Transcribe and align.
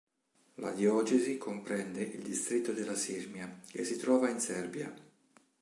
La 0.55 0.71
diocesi 0.71 1.37
comprende 1.37 2.01
il 2.01 2.23
distretto 2.23 2.71
della 2.71 2.95
Sirmia, 2.95 3.59
che 3.67 3.83
si 3.83 3.97
trova 3.97 4.31
in 4.31 4.39
Serbia. 4.39 4.91